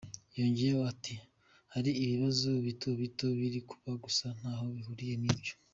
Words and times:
"Yongeyeho 0.37 0.81
ati 0.93 1.15
"Hari 1.73 1.91
ibibazo 2.03 2.49
bito 2.65 2.89
bito 3.01 3.27
biri 3.39 3.59
kuba 3.69 3.91
gusa 4.03 4.25
ntaho 4.37 4.65
bihuriye 4.75 5.15
n’ibyo. 5.23 5.53